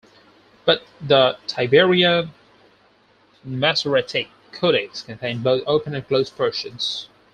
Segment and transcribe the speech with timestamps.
[0.65, 2.31] But the Tiberian
[3.43, 7.07] masoretic codices contain both open and closed portions.